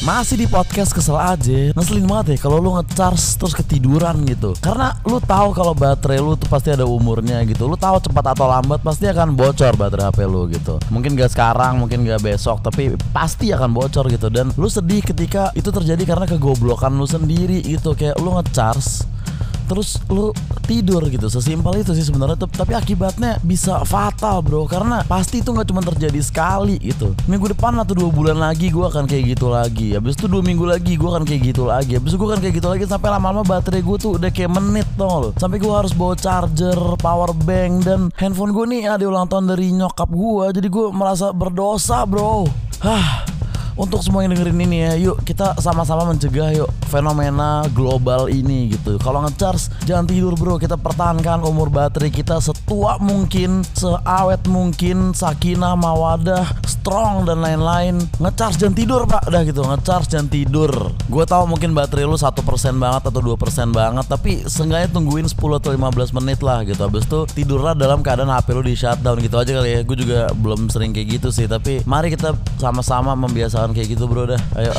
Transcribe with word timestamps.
Masih 0.00 0.40
di 0.40 0.48
podcast 0.48 0.96
kesel 0.96 1.12
aja. 1.12 1.76
Ngeselin 1.76 2.08
banget 2.08 2.32
ya 2.32 2.48
kalau 2.48 2.56
lu 2.56 2.72
ngecharge 2.72 3.36
terus 3.36 3.52
ketiduran 3.52 4.24
gitu. 4.24 4.56
Karena 4.56 4.96
lu 5.04 5.20
tahu 5.20 5.52
kalau 5.52 5.76
baterai 5.76 6.16
lu 6.16 6.40
tuh 6.40 6.48
pasti 6.48 6.72
ada 6.72 6.88
umurnya 6.88 7.44
gitu. 7.44 7.68
Lu 7.68 7.76
tahu 7.76 8.00
cepat 8.00 8.32
atau 8.32 8.48
lambat 8.48 8.80
pasti 8.80 9.04
akan 9.12 9.36
bocor 9.36 9.76
baterai 9.76 10.08
HP 10.08 10.18
lu 10.24 10.48
gitu. 10.48 10.80
Mungkin 10.88 11.20
gak 11.20 11.36
sekarang, 11.36 11.76
mungkin 11.76 12.08
gak 12.08 12.24
besok 12.24 12.64
Tapi 12.64 12.96
pasti 13.12 13.52
akan 13.52 13.76
bocor 13.76 14.08
gitu. 14.08 14.32
Dan 14.32 14.48
lu 14.56 14.72
sedih 14.72 15.04
ketika 15.04 15.52
itu 15.52 15.68
terjadi 15.68 16.00
karena 16.08 16.24
kegoblokan 16.24 16.96
lu 16.96 17.04
sendiri 17.04 17.60
gitu. 17.60 17.92
Kayak 17.92 18.16
lu 18.24 18.32
ngecharge 18.40 19.04
terus 19.70 20.02
lu 20.10 20.34
tidur 20.66 21.06
gitu. 21.06 21.30
Sesimpel 21.30 21.86
itu 21.86 21.94
sih 21.94 22.02
sebenarnya. 22.02 22.34
Tapi 22.42 22.74
akibatnya 22.74 23.38
bisa 23.46 23.86
fatal 23.86 24.42
bro. 24.42 24.66
Karena 24.66 25.06
pasti 25.06 25.38
itu 25.38 25.54
nggak 25.54 25.68
cuma 25.70 25.86
terjadi 25.86 26.18
sekali 26.18 26.82
gitu. 26.82 27.14
Minggu 27.30 27.54
depan 27.54 27.78
atau 27.78 27.94
dua 27.94 28.10
bulan 28.10 28.42
lagi 28.42 28.74
gue 28.74 28.82
akan 28.82 29.06
kayak 29.06 29.38
gitu 29.38 29.46
lagi. 29.46 29.94
Habis 29.94 30.18
itu 30.18 30.26
dua 30.26 30.42
minggu 30.42 30.66
lagi 30.66 30.98
gue 30.98 31.06
akan 31.06 31.22
kayak 31.22 31.54
gitu 31.54 31.70
lagi. 31.70 31.94
Habis 31.94 32.10
itu 32.10 32.18
gue 32.18 32.28
akan 32.34 32.40
kayak 32.42 32.54
gitu 32.58 32.68
lagi 32.68 32.84
sampai 32.90 33.08
lama-lama 33.14 33.46
baterai 33.46 33.86
gue 33.86 33.96
tuh 34.00 34.18
udah 34.18 34.30
kayak 34.32 34.50
menit 34.56 34.88
lo 34.96 35.30
sampai 35.36 35.60
gue 35.60 35.68
harus 35.68 35.92
bawa 35.92 36.16
charger 36.16 36.78
power 36.96 37.30
bank 37.44 37.84
dan 37.84 38.00
handphone 38.16 38.56
gue 38.56 38.64
nih 38.66 38.88
ada 38.88 39.04
ulang 39.04 39.28
tahun 39.28 39.52
dari 39.52 39.70
nyokap 39.76 40.08
gue 40.08 40.44
jadi 40.56 40.68
gue 40.72 40.86
merasa 40.90 41.30
berdosa 41.30 42.02
bro. 42.08 42.48
Hah, 42.80 43.28
untuk 43.76 44.00
semua 44.00 44.24
yang 44.24 44.34
dengerin 44.34 44.58
ini 44.64 44.78
ya, 44.86 44.92
yuk 45.10 45.16
kita 45.26 45.58
sama-sama 45.60 46.08
mencegah 46.08 46.54
yuk 46.54 46.70
fenomena 46.88 47.62
global 47.76 48.26
ini 48.26 48.74
gitu. 48.74 48.96
Kalau 48.98 49.22
ngecharge 49.26 49.70
jangan 49.86 50.08
tidur 50.08 50.34
bro, 50.34 50.56
kita 50.56 50.74
pertahankan 50.80 51.44
umur 51.44 51.68
baterai 51.68 52.10
kita 52.10 52.40
setua 52.40 52.96
mungkin, 52.98 53.62
seawet 53.76 54.42
mungkin, 54.48 55.12
sakinah, 55.14 55.76
mawadah, 55.76 56.46
strong 56.64 57.28
dan 57.28 57.44
lain-lain. 57.44 58.00
Ngecharge 58.18 58.56
jangan 58.56 58.76
tidur 58.76 59.00
pak, 59.04 59.28
dah 59.28 59.42
gitu. 59.44 59.60
Ngecharge 59.62 60.08
jangan 60.10 60.28
tidur. 60.32 60.72
Gue 61.06 61.24
tahu 61.28 61.44
mungkin 61.46 61.76
baterai 61.76 62.08
lu 62.08 62.16
satu 62.16 62.40
persen 62.40 62.80
banget 62.80 63.06
atau 63.06 63.20
dua 63.20 63.36
persen 63.36 63.70
banget, 63.70 64.08
tapi 64.08 64.42
seenggaknya 64.48 64.88
tungguin 64.90 65.28
10 65.28 65.60
atau 65.60 65.70
15 65.76 66.16
menit 66.16 66.40
lah 66.40 66.64
gitu. 66.64 66.80
Habis 66.80 67.04
itu 67.04 67.20
tidurlah 67.36 67.76
dalam 67.76 68.00
keadaan 68.00 68.32
HP 68.32 68.46
lu 68.56 68.62
di 68.64 68.74
shutdown 68.74 69.20
gitu 69.20 69.36
aja 69.36 69.60
kali 69.60 69.70
ya. 69.76 69.80
Gue 69.84 69.96
juga 70.00 70.32
belum 70.32 70.72
sering 70.72 70.96
kayak 70.96 71.20
gitu 71.20 71.28
sih, 71.28 71.44
tapi 71.44 71.84
mari 71.84 72.08
kita 72.08 72.32
sama-sama 72.56 73.12
membiasakan 73.12 73.59
kayak 73.68 73.88
gitu 73.92 74.08
bro 74.08 74.24
dah. 74.24 74.40
Ayo. 74.56 74.72